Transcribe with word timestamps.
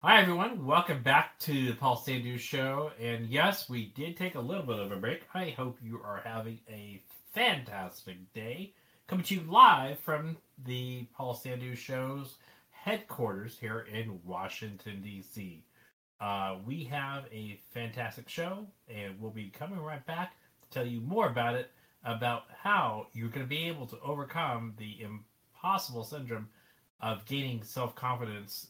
Hi, 0.00 0.22
everyone. 0.22 0.64
Welcome 0.64 1.02
back 1.02 1.40
to 1.40 1.66
the 1.66 1.74
Paul 1.74 1.96
Sandhu 1.96 2.38
Show. 2.38 2.92
And 3.00 3.26
yes, 3.26 3.68
we 3.68 3.86
did 3.96 4.16
take 4.16 4.36
a 4.36 4.40
little 4.40 4.62
bit 4.62 4.78
of 4.78 4.92
a 4.92 4.96
break. 4.96 5.22
I 5.34 5.50
hope 5.50 5.76
you 5.82 6.00
are 6.04 6.22
having 6.24 6.60
a 6.70 7.02
fantastic 7.34 8.32
day. 8.32 8.74
Coming 9.08 9.24
to 9.24 9.34
you 9.34 9.40
live 9.50 9.98
from 9.98 10.36
the 10.64 11.08
Paul 11.16 11.34
Sandhu 11.34 11.76
Show's 11.76 12.36
headquarters 12.70 13.58
here 13.58 13.88
in 13.92 14.20
Washington, 14.24 15.02
D.C. 15.02 15.64
Uh, 16.20 16.58
we 16.64 16.84
have 16.84 17.24
a 17.32 17.58
fantastic 17.74 18.28
show, 18.28 18.68
and 18.88 19.20
we'll 19.20 19.32
be 19.32 19.50
coming 19.50 19.80
right 19.80 20.06
back 20.06 20.36
to 20.62 20.68
tell 20.70 20.86
you 20.86 21.00
more 21.00 21.26
about 21.26 21.56
it 21.56 21.72
about 22.04 22.44
how 22.62 23.08
you're 23.14 23.30
going 23.30 23.44
to 23.44 23.48
be 23.48 23.66
able 23.66 23.88
to 23.88 23.98
overcome 23.98 24.74
the 24.76 24.98
impossible 25.02 26.04
syndrome 26.04 26.46
of 27.00 27.24
gaining 27.26 27.64
self 27.64 27.96
confidence 27.96 28.68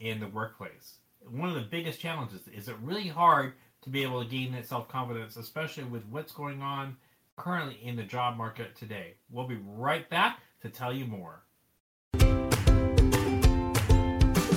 in 0.00 0.20
the 0.20 0.28
workplace. 0.28 0.98
One 1.28 1.48
of 1.48 1.54
the 1.54 1.62
biggest 1.62 2.00
challenges 2.00 2.46
is 2.48 2.68
it 2.68 2.76
really 2.82 3.08
hard 3.08 3.54
to 3.82 3.90
be 3.90 4.02
able 4.02 4.22
to 4.22 4.28
gain 4.28 4.52
that 4.52 4.66
self 4.66 4.88
confidence, 4.88 5.36
especially 5.36 5.84
with 5.84 6.04
what's 6.06 6.32
going 6.32 6.62
on 6.62 6.96
currently 7.36 7.78
in 7.82 7.96
the 7.96 8.02
job 8.02 8.36
market 8.36 8.74
today. 8.76 9.14
We'll 9.30 9.46
be 9.46 9.58
right 9.64 10.08
back 10.08 10.40
to 10.62 10.68
tell 10.68 10.92
you 10.92 11.06
more. 11.06 11.42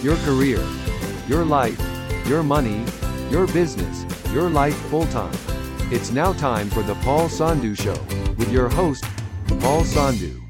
Your 0.02 0.16
career, 0.18 0.64
your 1.28 1.44
life, 1.44 1.80
your 2.26 2.42
money, 2.42 2.86
your 3.30 3.48
business, 3.48 4.06
your 4.32 4.50
life 4.50 4.76
full 4.90 5.06
time. 5.08 5.38
It's 5.92 6.12
now 6.12 6.34
time 6.34 6.70
for 6.70 6.84
the 6.84 6.96
Paul 6.96 7.28
Sandhu 7.28 7.78
Show 7.78 8.00
with 8.36 8.52
your 8.52 8.70
host, 8.70 9.04
Paul 9.60 9.84
Sandhu. 9.84 10.49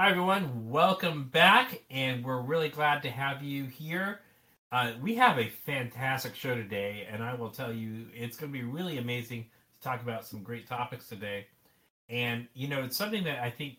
Hi, 0.00 0.08
everyone. 0.08 0.70
Welcome 0.70 1.24
back, 1.24 1.82
and 1.90 2.24
we're 2.24 2.40
really 2.40 2.70
glad 2.70 3.02
to 3.02 3.10
have 3.10 3.42
you 3.42 3.66
here. 3.66 4.20
Uh, 4.72 4.92
we 5.02 5.16
have 5.16 5.36
a 5.38 5.50
fantastic 5.50 6.34
show 6.34 6.54
today, 6.54 7.06
and 7.12 7.22
I 7.22 7.34
will 7.34 7.50
tell 7.50 7.70
you, 7.70 8.06
it's 8.14 8.38
going 8.38 8.50
to 8.50 8.58
be 8.58 8.64
really 8.64 8.96
amazing 8.96 9.44
to 9.74 9.80
talk 9.82 10.00
about 10.00 10.24
some 10.24 10.42
great 10.42 10.66
topics 10.66 11.06
today. 11.06 11.48
And, 12.08 12.48
you 12.54 12.66
know, 12.66 12.82
it's 12.82 12.96
something 12.96 13.24
that 13.24 13.42
I 13.42 13.50
think 13.50 13.76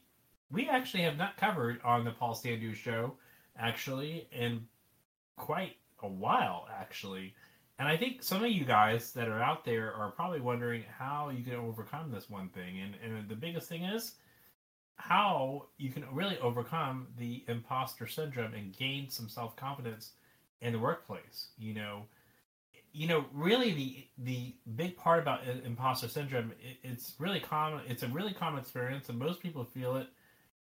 we 0.51 0.69
actually 0.69 1.01
have 1.05 1.17
not 1.17 1.37
covered 1.37 1.81
on 1.83 2.05
the 2.05 2.11
Paul 2.11 2.35
Sandhu 2.35 2.75
show, 2.75 3.15
actually, 3.57 4.27
in 4.31 4.67
quite 5.37 5.77
a 6.03 6.07
while, 6.07 6.67
actually. 6.71 7.33
And 7.79 7.87
I 7.87 7.97
think 7.97 8.21
some 8.21 8.43
of 8.43 8.51
you 8.51 8.63
guys 8.63 9.11
that 9.13 9.27
are 9.27 9.41
out 9.41 9.65
there 9.65 9.91
are 9.91 10.11
probably 10.11 10.39
wondering 10.39 10.83
how 10.99 11.31
you 11.35 11.43
can 11.43 11.55
overcome 11.55 12.11
this 12.11 12.29
one 12.29 12.49
thing. 12.49 12.79
And, 12.79 12.93
and 13.03 13.27
the 13.27 13.35
biggest 13.35 13.67
thing 13.67 13.85
is, 13.85 14.13
how 14.97 15.67
you 15.77 15.91
can 15.91 16.05
really 16.11 16.37
overcome 16.39 17.07
the 17.17 17.43
imposter 17.47 18.07
syndrome 18.07 18.53
and 18.53 18.75
gain 18.75 19.09
some 19.09 19.27
self 19.27 19.55
confidence 19.55 20.11
in 20.61 20.73
the 20.73 20.79
workplace. 20.79 21.47
You 21.57 21.73
know, 21.73 22.05
you 22.93 23.07
know, 23.07 23.25
really 23.33 23.71
the 23.73 24.07
the 24.17 24.55
big 24.75 24.97
part 24.97 25.19
about 25.19 25.41
imposter 25.65 26.07
syndrome, 26.07 26.51
it, 26.61 26.77
it's 26.83 27.13
really 27.19 27.39
common. 27.39 27.81
It's 27.87 28.03
a 28.03 28.07
really 28.07 28.33
common 28.33 28.59
experience, 28.59 29.09
and 29.09 29.17
most 29.17 29.41
people 29.41 29.63
feel 29.63 29.95
it 29.95 30.07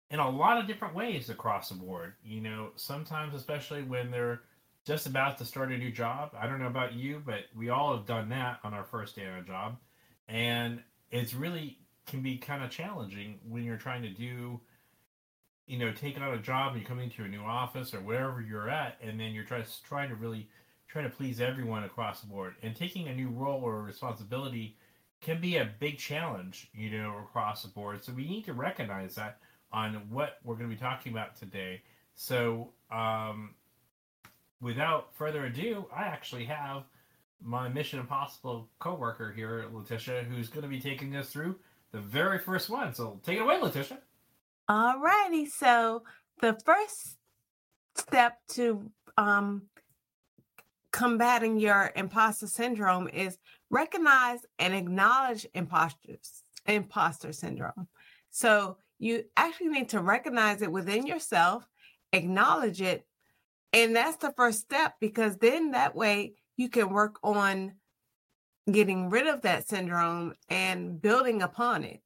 in 0.10 0.20
a 0.20 0.30
lot 0.30 0.60
of 0.60 0.68
different 0.68 0.96
ways 0.96 1.30
across 1.30 1.70
the 1.70 1.76
board. 1.76 2.14
You 2.24 2.42
know, 2.42 2.70
sometimes 2.76 3.34
especially 3.34 3.84
when 3.84 4.12
they're 4.12 4.42
just 4.86 5.08
about 5.08 5.38
to 5.38 5.46
start 5.46 5.72
a 5.72 5.78
new 5.78 5.92
job. 5.92 6.32
I 6.40 6.46
don't 6.46 6.60
know 6.60 6.68
about 6.68 6.94
you, 6.94 7.22
but 7.26 7.46
we 7.56 7.70
all 7.70 7.96
have 7.96 8.06
done 8.06 8.30
that 8.30 8.60
on 8.64 8.74
our 8.74 8.84
first 8.84 9.16
day 9.16 9.26
on 9.26 9.40
a 9.40 9.44
job, 9.44 9.78
and 10.28 10.82
it's 11.10 11.34
really 11.34 11.78
can 12.06 12.22
be 12.22 12.38
kind 12.38 12.64
of 12.64 12.70
challenging 12.70 13.40
when 13.48 13.64
you're 13.64 13.78
trying 13.78 14.02
to 14.02 14.10
do 14.10 14.60
you 15.66 15.78
know 15.78 15.92
take 15.92 16.20
on 16.20 16.34
a 16.34 16.38
job 16.38 16.74
and 16.74 16.82
you 16.82 16.88
come 16.88 17.00
into 17.00 17.24
a 17.24 17.28
new 17.28 17.42
office 17.42 17.94
or 17.94 18.00
wherever 18.00 18.42
you're 18.42 18.70
at 18.70 18.98
and 19.02 19.20
then 19.20 19.32
you're 19.32 19.44
trying, 19.44 19.64
trying 19.86 20.10
to 20.10 20.16
really 20.16 20.50
trying 20.88 21.10
to 21.10 21.16
please 21.16 21.42
everyone 21.42 21.84
across 21.84 22.22
the 22.22 22.28
board. 22.28 22.54
And 22.62 22.76
taking 22.76 23.08
a 23.08 23.16
new 23.16 23.30
role 23.30 23.62
or 23.62 23.82
responsibility 23.82 24.78
can 25.22 25.42
be 25.42 25.58
a 25.58 25.72
big 25.80 25.98
challenge 25.98 26.70
you 26.74 26.90
know 26.92 27.18
across 27.24 27.64
the 27.64 27.70
board. 27.70 28.04
So 28.04 28.14
we 28.14 28.28
need 28.28 28.46
to 28.46 28.54
recognize 28.54 29.16
that 29.16 29.40
on 29.72 29.94
what 30.10 30.38
we're 30.44 30.56
going 30.56 30.70
to 30.70 30.76
be 30.76 30.80
talking 30.80 31.12
about 31.12 31.36
today. 31.36 31.82
So 32.16 32.74
um, 32.92 33.56
without 34.64 35.14
further 35.14 35.46
ado 35.46 35.86
i 35.96 36.04
actually 36.04 36.46
have 36.46 36.84
my 37.42 37.68
mission 37.68 38.00
impossible 38.00 38.70
co-worker 38.80 39.32
here 39.32 39.66
letitia 39.74 40.24
who's 40.24 40.48
going 40.48 40.64
to 40.64 40.70
be 40.70 40.80
taking 40.80 41.16
us 41.16 41.30
through 41.30 41.56
the 41.94 42.00
very 42.00 42.40
first 42.40 42.70
one. 42.70 42.94
So 42.94 43.22
take 43.24 43.38
it 43.38 43.42
away, 43.42 43.62
Letitia. 43.62 44.00
All 44.68 45.00
righty. 45.00 45.46
So 45.46 46.04
the 46.42 46.60
first 46.66 47.18
step 47.96 48.40
to 48.50 48.92
um, 49.18 49.64
combating 50.92 51.60
your 51.60 51.92
imposter 51.96 52.48
syndrome 52.48 53.08
is 53.08 53.38
recognize 53.70 54.40
and 54.60 54.74
acknowledge 54.74 55.48
imposters, 55.54 56.44
imposter 56.66 57.32
syndrome. 57.32 57.88
So 58.32 58.78
you 59.00 59.26
actually 59.38 59.70
need 59.70 59.90
to 59.90 60.02
recognize 60.02 60.62
it 60.62 60.72
within 60.72 61.06
yourself, 61.06 61.68
acknowledge 62.12 62.82
it, 62.82 63.06
and 63.72 63.96
that's 63.96 64.18
the 64.18 64.34
first 64.36 64.62
step 64.62 64.96
because 65.00 65.38
then 65.38 65.72
that 65.72 65.96
way 65.96 66.34
you 66.58 66.70
can 66.70 66.90
work 66.90 67.18
on 67.24 67.74
getting 68.72 69.10
rid 69.10 69.28
of 69.28 69.42
that 69.42 69.68
syndrome 69.68 70.34
and 70.50 71.02
building 71.02 71.42
upon 71.42 71.84
it. 71.84 72.02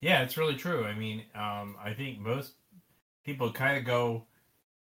Yeah, 0.00 0.22
it's 0.22 0.38
really 0.38 0.54
true. 0.54 0.84
I 0.84 0.94
mean, 0.94 1.24
um, 1.34 1.76
I 1.82 1.92
think 1.94 2.18
most 2.18 2.54
people 3.24 3.52
kind 3.52 3.76
of 3.76 3.84
go, 3.84 4.24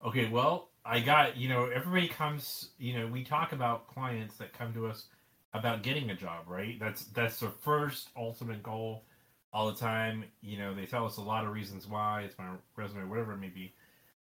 okay, 0.04 0.28
well, 0.28 0.68
I 0.84 1.00
got, 1.00 1.36
you 1.36 1.48
know, 1.48 1.66
everybody 1.66 2.08
comes, 2.08 2.70
you 2.78 2.98
know, 2.98 3.06
we 3.06 3.24
talk 3.24 3.52
about 3.52 3.88
clients 3.88 4.36
that 4.36 4.52
come 4.52 4.72
to 4.74 4.86
us 4.86 5.06
about 5.54 5.82
getting 5.82 6.10
a 6.10 6.14
job, 6.14 6.44
right? 6.48 6.78
That's 6.78 7.06
that's 7.06 7.40
their 7.40 7.50
first 7.62 8.10
ultimate 8.16 8.62
goal 8.62 9.04
all 9.52 9.66
the 9.72 9.78
time. 9.78 10.24
You 10.42 10.58
know, 10.58 10.74
they 10.74 10.84
tell 10.84 11.06
us 11.06 11.16
a 11.16 11.22
lot 11.22 11.44
of 11.44 11.52
reasons 11.52 11.88
why 11.88 12.22
it's 12.22 12.38
my 12.38 12.50
resume, 12.76 13.08
whatever 13.08 13.32
it 13.32 13.38
may 13.38 13.48
be. 13.48 13.74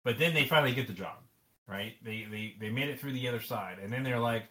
But 0.04 0.18
then 0.18 0.32
they 0.32 0.46
finally 0.46 0.72
get 0.72 0.86
the 0.86 0.94
job, 0.94 1.18
right? 1.66 1.94
They 2.02 2.26
they 2.30 2.54
they 2.58 2.70
made 2.70 2.88
it 2.88 2.98
through 2.98 3.12
the 3.12 3.28
other 3.28 3.42
side, 3.42 3.76
and 3.82 3.92
then 3.92 4.02
they're 4.02 4.18
like, 4.18 4.44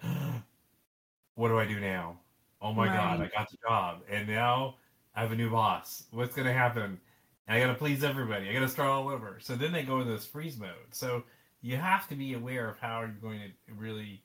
what 1.37 1.49
do 1.49 1.59
I 1.59 1.65
do 1.65 1.79
now? 1.79 2.17
Oh 2.61 2.73
my 2.73 2.87
right. 2.87 2.95
god, 2.97 3.21
I 3.21 3.29
got 3.37 3.49
the 3.49 3.57
job, 3.61 4.01
and 4.09 4.27
now 4.27 4.75
I 5.15 5.21
have 5.21 5.31
a 5.31 5.35
new 5.35 5.51
boss. 5.51 6.03
What's 6.11 6.35
gonna 6.35 6.51
happen? 6.51 6.99
I 7.47 7.59
gotta 7.59 7.75
please 7.75 8.03
everybody. 8.03 8.49
I 8.49 8.53
gotta 8.53 8.67
start 8.67 8.89
all 8.89 9.07
over. 9.07 9.37
So 9.39 9.55
then 9.55 9.71
they 9.71 9.83
go 9.83 9.99
into 10.01 10.11
this 10.11 10.25
freeze 10.25 10.57
mode. 10.57 10.71
So 10.91 11.23
you 11.61 11.77
have 11.77 12.07
to 12.07 12.15
be 12.15 12.33
aware 12.33 12.67
of 12.67 12.79
how 12.79 13.01
you're 13.01 13.09
going 13.09 13.39
to 13.39 13.73
really 13.75 14.23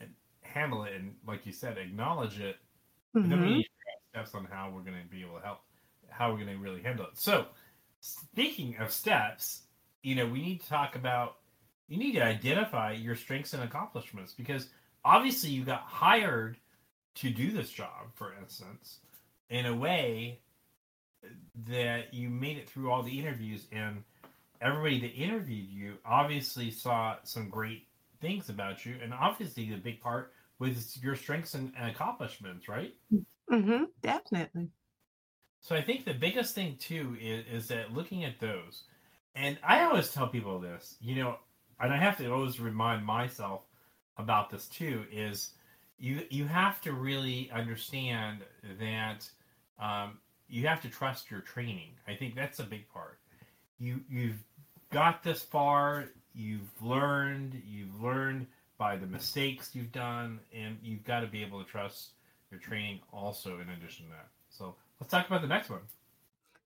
uh, 0.00 0.06
handle 0.40 0.84
it, 0.84 0.94
and 0.94 1.14
like 1.26 1.44
you 1.44 1.52
said, 1.52 1.76
acknowledge 1.76 2.40
it. 2.40 2.56
Mm-hmm. 3.14 3.18
And 3.18 3.32
then 3.32 3.40
we 3.40 3.46
mm-hmm. 3.46 3.56
need 3.56 3.66
steps 4.10 4.34
on 4.34 4.46
how 4.50 4.70
we're 4.74 4.80
going 4.80 4.96
to 5.02 5.08
be 5.08 5.22
able 5.22 5.38
to 5.38 5.44
help, 5.44 5.60
how 6.08 6.30
we're 6.30 6.38
going 6.38 6.56
to 6.56 6.58
really 6.58 6.82
handle 6.82 7.04
it. 7.04 7.18
So, 7.18 7.46
speaking 8.00 8.76
of 8.78 8.90
steps, 8.90 9.62
you 10.02 10.14
know, 10.14 10.26
we 10.26 10.40
need 10.40 10.62
to 10.62 10.68
talk 10.68 10.96
about. 10.96 11.36
You 11.88 11.98
need 11.98 12.14
to 12.14 12.22
identify 12.24 12.92
your 12.92 13.14
strengths 13.14 13.54
and 13.54 13.62
accomplishments 13.62 14.32
because 14.32 14.70
obviously 15.06 15.50
you 15.50 15.64
got 15.64 15.82
hired 15.82 16.58
to 17.14 17.30
do 17.30 17.52
this 17.52 17.70
job, 17.70 18.10
for 18.14 18.34
instance, 18.34 18.98
in 19.48 19.64
a 19.64 19.74
way 19.74 20.40
that 21.68 22.12
you 22.12 22.28
made 22.28 22.58
it 22.58 22.68
through 22.68 22.90
all 22.90 23.02
the 23.02 23.18
interviews 23.18 23.66
and 23.72 24.02
everybody 24.60 25.00
that 25.00 25.12
interviewed 25.12 25.68
you 25.68 25.94
obviously 26.04 26.70
saw 26.70 27.16
some 27.24 27.48
great 27.48 27.86
things 28.20 28.48
about 28.48 28.84
you 28.84 28.96
and 29.02 29.12
obviously 29.12 29.68
the 29.68 29.76
big 29.76 30.00
part 30.00 30.32
was 30.58 30.96
your 31.02 31.14
strengths 31.14 31.54
and, 31.54 31.72
and 31.78 31.90
accomplishments 31.90 32.68
right? 32.68 32.94
Mm-hmm 33.50 33.84
definitely. 34.02 34.68
So 35.60 35.74
i 35.74 35.82
think 35.82 36.04
the 36.04 36.14
biggest 36.14 36.54
thing 36.54 36.76
too 36.78 37.16
is, 37.20 37.44
is 37.50 37.68
that 37.68 37.92
looking 37.92 38.24
at 38.24 38.38
those 38.38 38.84
and 39.34 39.58
i 39.66 39.82
always 39.82 40.12
tell 40.12 40.28
people 40.28 40.60
this 40.60 40.96
you 41.00 41.16
know 41.16 41.36
and 41.80 41.92
i 41.92 41.96
have 41.96 42.16
to 42.18 42.32
always 42.32 42.60
remind 42.60 43.04
myself 43.04 43.62
about 44.18 44.50
this 44.50 44.66
too 44.66 45.04
is 45.12 45.50
you 45.98 46.22
you 46.30 46.46
have 46.46 46.80
to 46.82 46.92
really 46.92 47.50
understand 47.52 48.42
that 48.78 49.28
um, 49.78 50.18
you 50.48 50.66
have 50.66 50.80
to 50.82 50.88
trust 50.88 51.30
your 51.30 51.40
training. 51.40 51.90
I 52.06 52.14
think 52.14 52.34
that's 52.34 52.58
a 52.58 52.64
big 52.64 52.88
part. 52.88 53.18
You 53.78 54.00
you've 54.10 54.42
got 54.90 55.22
this 55.22 55.42
far. 55.42 56.06
You've 56.34 56.70
learned. 56.82 57.62
You've 57.66 58.02
learned 58.02 58.46
by 58.78 58.96
the 58.96 59.06
mistakes 59.06 59.70
you've 59.74 59.92
done, 59.92 60.38
and 60.54 60.76
you've 60.82 61.04
got 61.04 61.20
to 61.20 61.26
be 61.26 61.42
able 61.42 61.62
to 61.62 61.68
trust 61.68 62.10
your 62.50 62.60
training 62.60 63.00
also. 63.12 63.58
In 63.60 63.68
addition 63.70 64.06
to 64.06 64.12
that, 64.12 64.28
so 64.50 64.74
let's 65.00 65.10
talk 65.10 65.26
about 65.26 65.42
the 65.42 65.48
next 65.48 65.70
one. 65.70 65.80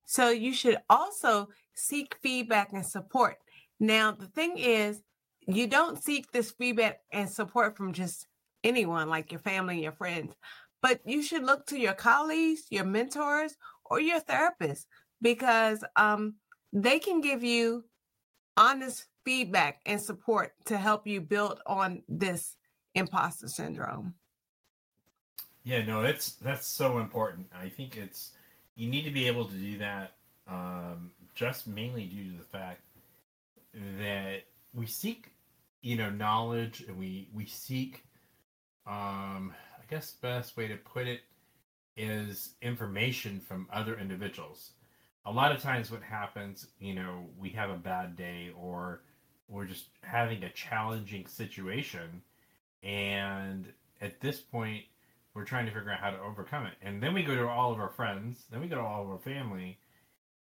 So 0.04 0.30
you 0.30 0.52
should 0.52 0.78
also 0.88 1.50
seek 1.74 2.16
feedback 2.20 2.72
and 2.72 2.84
support. 2.84 3.38
Now 3.78 4.10
the 4.10 4.26
thing 4.26 4.58
is, 4.58 5.02
you 5.46 5.66
don't 5.66 6.02
seek 6.02 6.30
this 6.30 6.50
feedback 6.52 7.00
and 7.12 7.28
support 7.28 7.76
from 7.76 7.92
just 7.92 8.26
anyone 8.64 9.08
like 9.08 9.32
your 9.32 9.40
family 9.40 9.74
and 9.74 9.82
your 9.82 9.92
friends, 9.92 10.34
but 10.82 11.00
you 11.04 11.22
should 11.22 11.44
look 11.44 11.66
to 11.66 11.78
your 11.78 11.94
colleagues, 11.94 12.62
your 12.70 12.84
mentors, 12.84 13.54
or 13.84 14.00
your 14.00 14.20
therapist 14.20 14.86
because 15.20 15.84
um, 15.96 16.34
they 16.72 16.98
can 16.98 17.20
give 17.20 17.42
you 17.42 17.84
honest 18.56 19.06
feedback 19.24 19.80
and 19.86 20.00
support 20.00 20.52
to 20.66 20.76
help 20.76 21.06
you 21.06 21.20
build 21.20 21.60
on 21.66 22.02
this 22.08 22.56
imposter 22.94 23.48
syndrome. 23.48 24.14
Yeah, 25.64 25.84
no, 25.84 26.02
that's 26.02 26.32
that's 26.36 26.66
so 26.66 26.98
important. 26.98 27.46
I 27.54 27.68
think 27.68 27.96
it's 27.96 28.32
you 28.76 28.88
need 28.88 29.04
to 29.04 29.10
be 29.10 29.26
able 29.26 29.44
to 29.44 29.54
do 29.54 29.78
that 29.78 30.12
um, 30.48 31.10
just 31.34 31.66
mainly 31.66 32.06
due 32.06 32.32
to 32.32 32.38
the 32.38 32.44
fact 32.44 32.80
that 33.74 34.42
we 34.72 34.86
seek, 34.86 35.32
you 35.82 35.96
know, 35.96 36.10
knowledge 36.10 36.84
and 36.86 36.98
we 36.98 37.28
we 37.32 37.46
seek, 37.46 38.04
um, 38.86 39.52
I 39.78 39.84
guess 39.88 40.12
best 40.12 40.56
way 40.56 40.68
to 40.68 40.76
put 40.76 41.06
it 41.06 41.20
is 41.96 42.54
information 42.62 43.40
from 43.40 43.66
other 43.72 43.98
individuals. 43.98 44.72
A 45.26 45.32
lot 45.32 45.52
of 45.52 45.60
times, 45.60 45.90
what 45.90 46.02
happens, 46.02 46.66
you 46.78 46.94
know, 46.94 47.26
we 47.38 47.50
have 47.50 47.70
a 47.70 47.76
bad 47.76 48.16
day 48.16 48.52
or 48.56 49.02
we're 49.48 49.66
just 49.66 49.86
having 50.02 50.44
a 50.44 50.50
challenging 50.50 51.26
situation, 51.26 52.22
and 52.82 53.72
at 54.00 54.20
this 54.20 54.40
point, 54.40 54.84
we're 55.34 55.44
trying 55.44 55.66
to 55.66 55.72
figure 55.72 55.90
out 55.90 56.00
how 56.00 56.10
to 56.10 56.20
overcome 56.20 56.66
it. 56.66 56.74
And 56.82 57.02
then 57.02 57.14
we 57.14 57.22
go 57.22 57.34
to 57.34 57.48
all 57.48 57.72
of 57.72 57.80
our 57.80 57.90
friends, 57.90 58.44
then 58.50 58.60
we 58.60 58.68
go 58.68 58.76
to 58.76 58.82
all 58.82 59.02
of 59.02 59.10
our 59.10 59.18
family. 59.18 59.78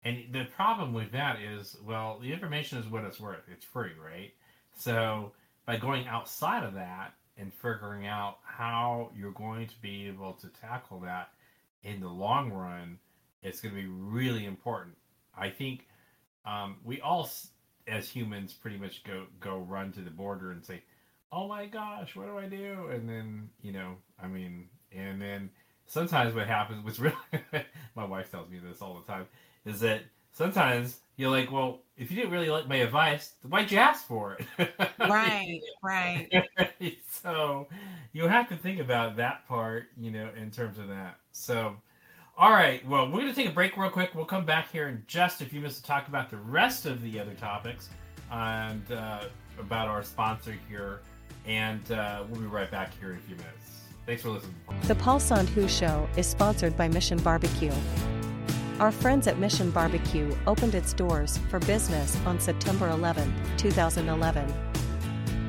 And 0.06 0.32
the 0.32 0.44
problem 0.44 0.94
with 0.94 1.10
that 1.12 1.40
is, 1.40 1.76
well, 1.84 2.20
the 2.22 2.32
information 2.32 2.78
is 2.78 2.86
what 2.86 3.02
it's 3.02 3.18
worth. 3.18 3.42
It's 3.52 3.64
free, 3.64 3.90
right? 4.00 4.32
So 4.78 5.32
by 5.66 5.78
going 5.78 6.06
outside 6.06 6.62
of 6.62 6.74
that 6.74 7.14
and 7.36 7.52
figuring 7.52 8.06
out 8.06 8.38
how 8.44 9.10
you're 9.16 9.32
going 9.32 9.66
to 9.66 9.74
be 9.80 10.06
able 10.06 10.34
to 10.34 10.46
tackle 10.60 11.00
that 11.00 11.30
in 11.82 11.98
the 11.98 12.08
long 12.08 12.52
run, 12.52 13.00
it's 13.42 13.60
going 13.60 13.74
to 13.74 13.80
be 13.80 13.88
really 13.88 14.44
important. 14.44 14.94
I 15.36 15.50
think 15.50 15.88
um, 16.44 16.76
we 16.84 17.00
all, 17.00 17.28
as 17.88 18.08
humans, 18.08 18.52
pretty 18.52 18.78
much 18.78 19.02
go 19.02 19.24
go 19.40 19.58
run 19.58 19.90
to 19.94 20.00
the 20.02 20.10
border 20.10 20.52
and 20.52 20.64
say, 20.64 20.84
"Oh 21.32 21.48
my 21.48 21.66
gosh, 21.66 22.14
what 22.14 22.26
do 22.26 22.38
I 22.38 22.46
do?" 22.46 22.90
And 22.92 23.08
then 23.08 23.50
you 23.60 23.72
know, 23.72 23.96
I 24.22 24.28
mean, 24.28 24.68
and 24.92 25.20
then 25.20 25.50
sometimes 25.86 26.32
what 26.32 26.46
happens, 26.46 26.84
which 26.84 26.98
really, 27.00 27.66
my 27.96 28.04
wife 28.04 28.30
tells 28.30 28.48
me 28.48 28.60
this 28.60 28.80
all 28.80 29.02
the 29.04 29.12
time, 29.12 29.26
is 29.66 29.80
that 29.80 30.02
sometimes 30.32 31.00
you're 31.16 31.30
like, 31.30 31.50
well, 31.50 31.80
if 31.98 32.10
you 32.10 32.16
didn't 32.16 32.30
really 32.30 32.48
like 32.48 32.68
my 32.68 32.76
advice, 32.76 33.34
why'd 33.42 33.70
you 33.70 33.78
ask 33.78 34.06
for 34.06 34.38
it? 34.38 34.70
right, 35.00 35.60
right. 35.82 36.30
so 37.10 37.66
you 38.12 38.28
have 38.28 38.48
to 38.48 38.56
think 38.56 38.80
about 38.80 39.16
that 39.16 39.46
part, 39.48 39.88
you 39.98 40.10
know, 40.10 40.30
in 40.36 40.50
terms 40.50 40.78
of 40.78 40.88
that. 40.88 41.18
So, 41.32 41.76
all 42.38 42.50
right, 42.50 42.86
well, 42.86 43.06
we're 43.06 43.20
going 43.20 43.28
to 43.28 43.34
take 43.34 43.48
a 43.48 43.52
break 43.52 43.76
real 43.76 43.90
quick. 43.90 44.14
We'll 44.14 44.26
come 44.26 44.44
back 44.44 44.70
here 44.70 44.88
in 44.88 45.02
just 45.06 45.40
a 45.40 45.46
few 45.46 45.60
minutes 45.60 45.80
to 45.80 45.86
talk 45.86 46.06
about 46.08 46.30
the 46.30 46.36
rest 46.36 46.86
of 46.86 47.02
the 47.02 47.18
other 47.18 47.34
topics 47.34 47.88
and 48.30 48.82
uh, 48.92 49.24
about 49.58 49.88
our 49.88 50.02
sponsor 50.02 50.54
here. 50.68 51.00
And 51.46 51.90
uh, 51.92 52.24
we'll 52.28 52.40
be 52.40 52.46
right 52.46 52.70
back 52.70 52.92
here 53.00 53.12
in 53.12 53.16
a 53.16 53.20
few 53.20 53.36
minutes. 53.36 53.80
Thanks 54.04 54.22
for 54.22 54.30
listening. 54.30 54.54
The 54.82 54.94
Paul 54.96 55.18
Sandhu 55.18 55.68
Show 55.68 56.08
is 56.16 56.26
sponsored 56.26 56.76
by 56.76 56.88
Mission 56.88 57.18
Barbecue. 57.18 57.72
Our 58.78 58.92
friends 58.92 59.26
at 59.26 59.38
Mission 59.38 59.70
Barbecue 59.70 60.36
opened 60.46 60.74
its 60.74 60.92
doors 60.92 61.38
for 61.48 61.58
business 61.60 62.14
on 62.26 62.38
September 62.38 62.90
11, 62.90 63.34
2011. 63.56 64.52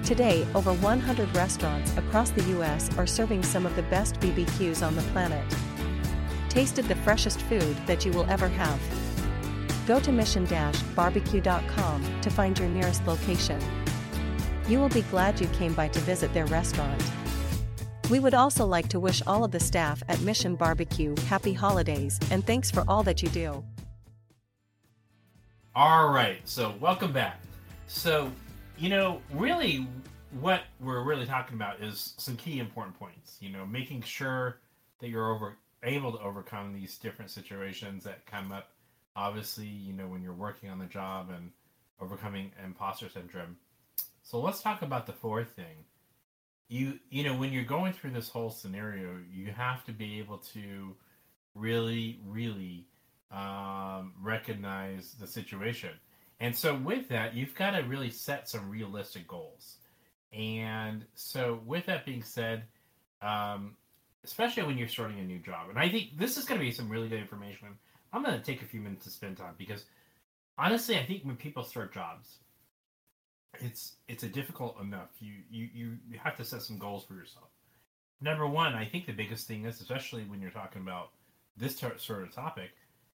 Today, 0.05 0.47
over 0.55 0.71
100 0.71 1.35
restaurants 1.35 1.91
across 1.97 2.29
the 2.29 2.43
U.S. 2.43 2.89
are 2.97 3.05
serving 3.05 3.43
some 3.43 3.65
of 3.65 3.75
the 3.75 3.83
best 3.83 4.17
BBQs 4.21 4.81
on 4.81 4.95
the 4.95 5.01
planet. 5.11 5.43
Tasted 6.47 6.85
the 6.85 6.95
freshest 6.95 7.41
food 7.41 7.75
that 7.85 8.05
you 8.05 8.13
will 8.13 8.25
ever 8.29 8.47
have. 8.47 8.79
Go 9.85 9.99
to 9.99 10.13
mission-barbecue.com 10.13 12.21
to 12.21 12.29
find 12.29 12.57
your 12.57 12.69
nearest 12.69 13.05
location. 13.05 13.59
You 14.69 14.79
will 14.79 14.87
be 14.87 15.01
glad 15.01 15.41
you 15.41 15.47
came 15.47 15.73
by 15.73 15.89
to 15.89 15.99
visit 15.99 16.33
their 16.33 16.45
restaurant. 16.45 17.03
We 18.09 18.19
would 18.19 18.33
also 18.33 18.65
like 18.65 18.87
to 18.89 19.01
wish 19.01 19.21
all 19.27 19.43
of 19.43 19.51
the 19.51 19.59
staff 19.59 20.01
at 20.07 20.21
Mission 20.21 20.55
Barbecue 20.55 21.13
happy 21.27 21.51
holidays 21.51 22.17
and 22.31 22.45
thanks 22.45 22.71
for 22.71 22.85
all 22.87 23.03
that 23.03 23.21
you 23.21 23.27
do. 23.27 23.65
All 25.75 26.07
right, 26.09 26.39
so 26.45 26.73
welcome 26.79 27.11
back. 27.11 27.41
So, 27.87 28.31
you 28.77 28.87
know, 28.87 29.21
really 29.33 29.87
what 30.39 30.61
we're 30.79 31.03
really 31.03 31.25
talking 31.25 31.55
about 31.55 31.81
is 31.81 32.13
some 32.17 32.37
key 32.37 32.59
important 32.59 32.97
points, 32.97 33.37
you 33.41 33.49
know, 33.49 33.65
making 33.65 34.03
sure 34.03 34.59
that 34.99 35.09
you're 35.09 35.29
over 35.33 35.57
able 35.83 36.13
to 36.13 36.19
overcome 36.19 36.73
these 36.73 36.97
different 36.97 37.29
situations 37.29 38.05
that 38.05 38.25
come 38.25 38.53
up 38.53 38.71
obviously, 39.17 39.67
you 39.67 39.91
know, 39.91 40.07
when 40.07 40.21
you're 40.21 40.33
working 40.33 40.69
on 40.69 40.79
the 40.79 40.85
job 40.85 41.29
and 41.29 41.51
overcoming 41.99 42.51
imposter 42.63 43.09
syndrome. 43.09 43.57
So, 44.23 44.39
let's 44.39 44.61
talk 44.61 44.81
about 44.81 45.07
the 45.07 45.13
fourth 45.13 45.49
thing 45.49 45.83
you 46.69 46.99
you 47.09 47.23
know 47.23 47.35
when 47.35 47.53
you're 47.53 47.63
going 47.63 47.93
through 47.93 48.11
this 48.11 48.29
whole 48.29 48.49
scenario 48.49 49.17
you 49.31 49.51
have 49.51 49.85
to 49.85 49.91
be 49.91 50.19
able 50.19 50.37
to 50.37 50.95
really 51.55 52.19
really 52.25 52.85
um, 53.31 54.13
recognize 54.21 55.15
the 55.19 55.27
situation. 55.27 55.89
And 56.39 56.55
so 56.55 56.75
with 56.75 57.09
that 57.09 57.35
you've 57.35 57.55
got 57.55 57.71
to 57.71 57.83
really 57.83 58.09
set 58.09 58.47
some 58.47 58.69
realistic 58.69 59.27
goals. 59.27 59.77
And 60.31 61.05
so 61.15 61.59
with 61.65 61.85
that 61.87 62.05
being 62.05 62.23
said 62.23 62.63
um, 63.21 63.75
especially 64.23 64.63
when 64.63 64.77
you're 64.77 64.87
starting 64.87 65.19
a 65.19 65.23
new 65.23 65.39
job 65.39 65.69
and 65.69 65.79
i 65.79 65.89
think 65.89 66.17
this 66.17 66.37
is 66.37 66.45
going 66.45 66.59
to 66.59 66.65
be 66.65 66.71
some 66.71 66.89
really 66.89 67.07
good 67.07 67.19
information. 67.19 67.69
I'm 68.13 68.23
going 68.23 68.37
to 68.37 68.43
take 68.43 68.61
a 68.61 68.65
few 68.65 68.79
minutes 68.81 69.05
to 69.05 69.11
spend 69.11 69.37
time 69.37 69.55
because 69.57 69.85
honestly 70.57 70.97
i 70.97 71.05
think 71.05 71.23
when 71.23 71.35
people 71.35 71.63
start 71.63 71.93
jobs 71.93 72.37
it's 73.59 73.95
it's 74.07 74.23
a 74.23 74.27
difficult 74.27 74.79
enough. 74.81 75.09
You 75.19 75.33
you 75.49 75.69
you 75.73 76.19
have 76.23 76.37
to 76.37 76.45
set 76.45 76.61
some 76.61 76.77
goals 76.77 77.05
for 77.05 77.13
yourself. 77.13 77.49
Number 78.21 78.47
one, 78.47 78.73
I 78.73 78.85
think 78.85 79.05
the 79.05 79.13
biggest 79.13 79.47
thing 79.47 79.65
is, 79.65 79.79
especially 79.79 80.23
when 80.23 80.41
you're 80.41 80.51
talking 80.51 80.81
about 80.81 81.09
this 81.55 81.77
sort 81.77 82.23
of 82.23 82.33
topic, 82.33 82.71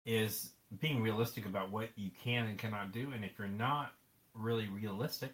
is 0.06 0.52
being 0.80 1.02
realistic 1.02 1.46
about 1.46 1.72
what 1.72 1.90
you 1.96 2.10
can 2.24 2.48
and 2.48 2.58
cannot 2.58 2.92
do. 2.92 3.12
And 3.14 3.24
if 3.24 3.32
you're 3.38 3.48
not 3.48 3.94
really 4.34 4.68
realistic, 4.68 5.32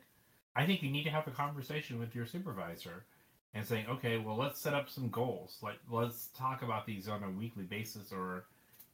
I 0.56 0.66
think 0.66 0.84
you 0.84 0.92
need 0.92 1.04
to 1.04 1.10
have 1.10 1.28
a 1.28 1.32
conversation 1.32 2.00
with 2.00 2.16
your 2.16 2.26
supervisor 2.26 3.06
and 3.54 3.66
saying, 3.66 3.88
okay, 3.90 4.18
well, 4.18 4.36
let's 4.36 4.62
set 4.62 4.74
up 4.74 4.90
some 4.90 5.10
goals. 5.10 5.58
Like, 5.62 5.80
let's 5.90 6.28
talk 6.38 6.62
about 6.62 6.86
these 6.86 7.08
on 7.08 7.24
a 7.24 7.30
weekly 7.30 7.64
basis 7.64 8.12
or 8.12 8.46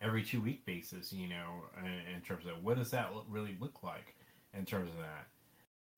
every 0.01 0.23
two 0.23 0.41
week 0.41 0.65
basis, 0.65 1.11
you 1.11 1.27
know, 1.27 1.65
in 2.15 2.21
terms 2.21 2.45
of 2.45 2.63
what 2.63 2.77
does 2.77 2.91
that 2.91 3.11
really 3.29 3.57
look 3.59 3.83
like 3.83 4.15
in 4.57 4.65
terms 4.65 4.89
of 4.89 4.97
that 4.97 5.27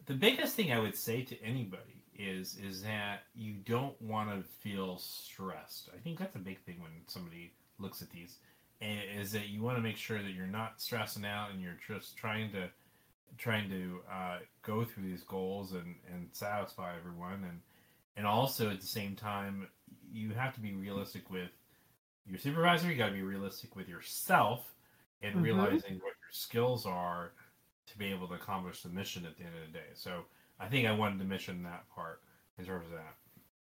the 0.06 0.14
biggest 0.14 0.56
thing 0.56 0.72
I 0.72 0.80
would 0.80 0.96
say 0.96 1.22
to 1.24 1.42
anybody 1.44 2.04
is 2.18 2.58
is 2.58 2.84
that 2.84 3.24
you 3.36 3.54
don't 3.66 4.00
want 4.02 4.30
to 4.30 4.48
feel 4.60 4.98
stressed. 4.98 5.90
I 5.96 6.00
think 6.00 6.20
that's 6.20 6.36
a 6.36 6.40
big 6.40 6.60
thing 6.64 6.80
when 6.80 6.92
somebody 7.08 7.54
looks 7.80 8.02
at 8.02 8.10
these 8.10 8.38
is 8.82 9.32
that 9.32 9.48
you 9.48 9.62
want 9.62 9.78
to 9.78 9.82
make 9.82 9.98
sure 9.98 10.22
that 10.22 10.32
you're 10.32 10.46
not 10.46 10.82
stressing 10.82 11.26
out 11.26 11.52
and 11.52 11.62
you're 11.62 11.78
just 11.88 12.18
trying 12.18 12.52
to 12.52 12.70
trying 13.38 13.70
to 13.70 14.00
uh, 14.12 14.38
go 14.62 14.84
through 14.84 15.04
these 15.04 15.24
goals 15.24 15.72
and, 15.72 15.96
and 16.12 16.28
satisfy 16.34 16.96
everyone 16.96 17.46
and 17.50 17.62
and 18.16 18.28
also 18.28 18.70
at 18.70 18.80
the 18.80 18.88
same 18.88 19.16
time 19.16 19.68
you 20.12 20.32
have 20.32 20.54
to 20.54 20.60
be 20.60 20.74
realistic 20.74 21.30
with 21.32 21.50
your 22.28 22.38
supervisor 22.38 22.92
you 22.92 22.96
got 22.96 23.08
to 23.08 23.14
be 23.14 23.24
realistic 23.24 23.76
with 23.76 23.88
yourself 23.88 24.74
and 25.22 25.34
mm-hmm. 25.36 25.44
realizing 25.46 25.96
what 25.96 26.14
your 26.22 26.32
skills 26.32 26.86
are 26.86 27.32
to 27.88 27.98
be 27.98 28.08
able 28.08 28.28
to 28.28 28.36
accomplish 28.36 28.82
the 28.82 28.90
mission 28.90 29.26
at 29.26 29.38
the 29.38 29.44
end 29.44 29.54
of 29.56 29.72
the 29.72 29.78
day. 29.78 29.86
So 29.94 30.24
I 30.60 30.68
think 30.68 30.88
I 30.88 30.92
wanted 30.92 31.20
to 31.20 31.26
mention 31.26 31.64
that 31.64 31.84
part 31.94 32.22
in 32.58 32.66
terms 32.66 32.86
of 32.86 32.94
that. 32.94 33.16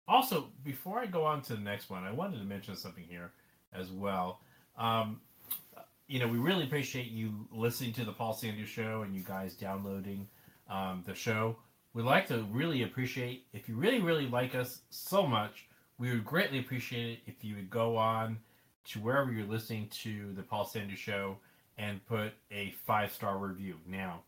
Also, 0.08 0.48
before 0.64 0.98
I 0.98 1.06
go 1.06 1.24
on 1.24 1.40
to 1.42 1.54
the 1.54 1.60
next 1.60 1.88
one, 1.88 2.04
I 2.04 2.12
wanted 2.12 2.38
to 2.38 2.44
mention 2.44 2.74
something 2.76 3.04
here 3.08 3.30
as 3.72 3.90
well. 3.90 4.40
Um, 4.76 5.20
you 6.08 6.18
know, 6.18 6.26
we 6.26 6.38
really 6.38 6.64
appreciate 6.64 7.10
you 7.12 7.46
listening 7.52 7.92
to 7.92 8.04
the 8.04 8.12
Paul 8.12 8.32
Sanders 8.32 8.68
show 8.68 9.02
and 9.02 9.14
you 9.14 9.22
guys 9.22 9.54
downloading 9.54 10.26
um, 10.68 11.04
the 11.06 11.14
show. 11.14 11.56
We'd 11.94 12.02
like 12.02 12.26
to 12.28 12.44
really 12.50 12.82
appreciate 12.82 13.46
if 13.52 13.68
you 13.68 13.76
really, 13.76 14.00
really 14.00 14.26
like 14.26 14.54
us 14.54 14.80
so 14.90 15.26
much. 15.26 15.66
We 15.98 16.10
would 16.10 16.24
greatly 16.24 16.58
appreciate 16.58 17.12
it 17.12 17.18
if 17.26 17.44
you 17.44 17.54
would 17.54 17.70
go 17.70 17.96
on 17.96 18.38
to 18.86 18.98
wherever 18.98 19.30
you're 19.30 19.46
listening 19.46 19.88
to 20.02 20.32
the 20.32 20.42
Paul 20.42 20.64
Sanders 20.64 20.98
show 20.98 21.36
and 21.80 22.04
put 22.06 22.32
a 22.50 22.72
five 22.86 23.10
star 23.10 23.38
review. 23.38 23.76
Now, 23.86 24.22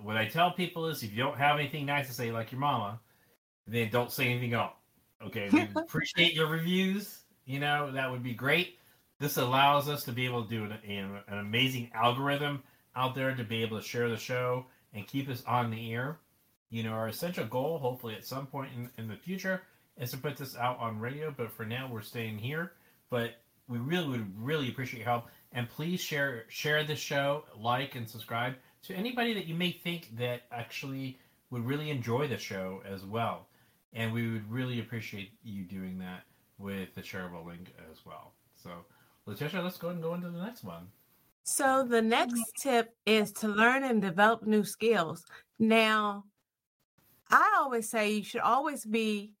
what 0.00 0.16
I 0.16 0.26
tell 0.26 0.52
people 0.52 0.86
is 0.86 1.02
if 1.02 1.10
you 1.10 1.18
don't 1.18 1.36
have 1.36 1.58
anything 1.58 1.84
nice 1.86 2.06
to 2.06 2.14
say, 2.14 2.30
like 2.30 2.52
your 2.52 2.60
mama, 2.60 3.00
then 3.66 3.90
don't 3.90 4.12
say 4.12 4.28
anything 4.28 4.54
at 4.54 4.60
all. 4.60 4.80
Okay, 5.26 5.48
we 5.52 5.68
appreciate 5.76 6.34
your 6.34 6.46
reviews. 6.46 7.18
You 7.44 7.58
know, 7.58 7.90
that 7.90 8.10
would 8.10 8.22
be 8.22 8.32
great. 8.32 8.78
This 9.18 9.36
allows 9.36 9.88
us 9.88 10.04
to 10.04 10.12
be 10.12 10.24
able 10.24 10.44
to 10.44 10.48
do 10.48 10.64
an, 10.64 11.18
an 11.26 11.38
amazing 11.38 11.90
algorithm 11.92 12.62
out 12.94 13.16
there 13.16 13.34
to 13.34 13.42
be 13.42 13.62
able 13.62 13.80
to 13.80 13.84
share 13.84 14.08
the 14.08 14.16
show 14.16 14.64
and 14.94 15.06
keep 15.06 15.28
us 15.28 15.42
on 15.46 15.70
the 15.70 15.92
air. 15.92 16.18
You 16.70 16.84
know, 16.84 16.90
our 16.90 17.08
essential 17.08 17.46
goal, 17.46 17.78
hopefully 17.78 18.14
at 18.14 18.24
some 18.24 18.46
point 18.46 18.70
in, 18.76 18.90
in 19.02 19.08
the 19.08 19.16
future, 19.16 19.62
is 19.96 20.12
to 20.12 20.18
put 20.18 20.36
this 20.36 20.56
out 20.56 20.78
on 20.78 21.00
radio. 21.00 21.34
But 21.36 21.50
for 21.50 21.64
now, 21.64 21.88
we're 21.90 22.02
staying 22.02 22.38
here. 22.38 22.72
But 23.10 23.40
we 23.66 23.78
really 23.78 24.08
would 24.08 24.42
really 24.42 24.68
appreciate 24.68 25.00
your 25.00 25.08
help. 25.08 25.26
And 25.52 25.68
please 25.68 26.00
share 26.00 26.44
share 26.48 26.84
this 26.84 26.98
show, 26.98 27.44
like 27.58 27.94
and 27.94 28.08
subscribe 28.08 28.54
to 28.82 28.94
anybody 28.94 29.34
that 29.34 29.46
you 29.46 29.54
may 29.54 29.72
think 29.72 30.16
that 30.18 30.42
actually 30.52 31.18
would 31.50 31.64
really 31.64 31.90
enjoy 31.90 32.28
the 32.28 32.36
show 32.36 32.82
as 32.86 33.04
well. 33.04 33.46
And 33.94 34.12
we 34.12 34.30
would 34.30 34.50
really 34.50 34.80
appreciate 34.80 35.32
you 35.42 35.64
doing 35.64 35.98
that 35.98 36.24
with 36.58 36.94
the 36.94 37.00
shareable 37.00 37.46
link 37.46 37.72
as 37.90 38.04
well. 38.04 38.32
So, 38.62 38.70
Letitia, 39.26 39.62
let's 39.62 39.78
go 39.78 39.88
and 39.88 40.02
go 40.02 40.14
into 40.14 40.28
the 40.28 40.42
next 40.42 40.64
one. 40.64 40.88
So 41.44 41.82
the 41.82 42.02
next 42.02 42.42
tip 42.60 42.94
is 43.06 43.32
to 43.32 43.48
learn 43.48 43.82
and 43.82 44.02
develop 44.02 44.46
new 44.46 44.64
skills. 44.64 45.24
Now, 45.58 46.24
I 47.30 47.56
always 47.58 47.88
say 47.88 48.10
you 48.12 48.22
should 48.22 48.42
always 48.42 48.84
be 48.84 49.32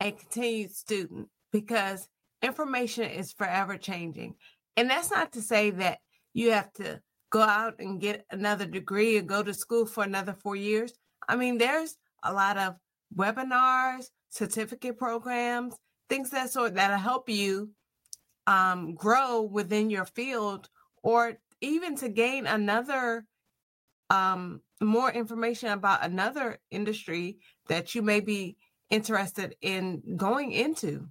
a 0.00 0.12
continued 0.12 0.70
student 0.70 1.28
because 1.50 2.08
information 2.40 3.10
is 3.10 3.32
forever 3.32 3.76
changing. 3.76 4.36
And 4.80 4.88
that's 4.88 5.10
not 5.10 5.32
to 5.32 5.42
say 5.42 5.68
that 5.72 5.98
you 6.32 6.52
have 6.52 6.72
to 6.74 7.02
go 7.28 7.42
out 7.42 7.74
and 7.80 8.00
get 8.00 8.24
another 8.30 8.64
degree 8.64 9.18
and 9.18 9.28
go 9.28 9.42
to 9.42 9.52
school 9.52 9.84
for 9.84 10.04
another 10.04 10.32
four 10.32 10.56
years. 10.56 10.94
I 11.28 11.36
mean, 11.36 11.58
there's 11.58 11.98
a 12.22 12.32
lot 12.32 12.56
of 12.56 12.76
webinars, 13.14 14.06
certificate 14.30 14.96
programs, 14.96 15.76
things 16.08 16.30
that 16.30 16.48
sort 16.48 16.76
that'll 16.76 16.96
help 16.96 17.28
you 17.28 17.72
um, 18.46 18.94
grow 18.94 19.42
within 19.42 19.90
your 19.90 20.06
field 20.06 20.70
or 21.02 21.34
even 21.60 21.94
to 21.96 22.08
gain 22.08 22.46
another 22.46 23.26
um, 24.08 24.62
more 24.80 25.12
information 25.12 25.68
about 25.68 26.06
another 26.06 26.58
industry 26.70 27.36
that 27.68 27.94
you 27.94 28.00
may 28.00 28.20
be 28.20 28.56
interested 28.88 29.56
in 29.60 30.16
going 30.16 30.52
into. 30.52 31.06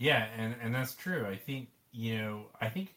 Yeah, 0.00 0.26
and 0.36 0.56
and 0.62 0.74
that's 0.74 0.94
true. 0.94 1.26
I 1.26 1.36
think 1.36 1.68
you 1.92 2.18
know. 2.18 2.46
I 2.58 2.70
think 2.70 2.96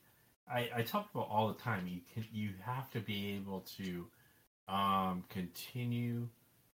I 0.50 0.69
I 0.77 0.81
talk 0.83 1.10
about 1.13 1.27
all 1.29 1.50
the 1.50 1.60
time. 1.62 1.86
You 1.86 2.00
can 2.13 2.25
you 2.31 2.51
have 2.65 2.89
to 2.91 3.01
be 3.01 3.36
able 3.36 3.65
to 3.77 4.07
um, 4.74 5.25
continue 5.29 6.29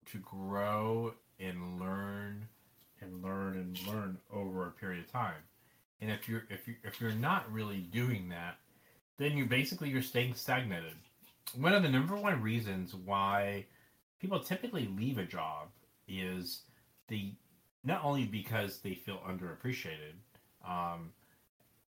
to 0.07 0.19
grow 0.19 1.13
and 1.39 1.79
learn 1.79 2.49
and 3.03 3.23
learn 3.23 3.59
and 3.59 3.87
learn 3.87 4.19
over 4.33 4.67
a 4.67 4.71
period 4.71 5.05
of 5.05 5.13
time. 5.13 5.43
And 6.01 6.11
if 6.11 6.27
you're 6.27 6.45
if 6.49 6.67
you 6.67 6.77
if 6.85 7.03
you're 7.03 7.13
not 7.13 7.53
really 7.53 7.81
doing 7.81 8.31
that, 8.31 8.57
then 9.19 9.37
you 9.37 9.45
basically 9.45 9.91
you're 9.91 10.01
staying 10.01 10.35
stagnated. 10.37 10.95
One 11.55 11.75
of 11.75 11.83
the 11.83 11.91
number 11.91 12.17
one 12.17 12.41
reasons 12.41 12.95
why 12.95 13.67
people 14.21 14.41
typically 14.41 14.89
leave 14.97 15.19
a 15.19 15.25
job 15.25 15.69
is 16.09 16.63
the 17.09 17.35
not 17.85 18.03
only 18.05 18.25
because 18.25 18.79
they 18.79 18.95
feel 18.95 19.19
underappreciated. 19.19 20.15
Um, 20.67 21.13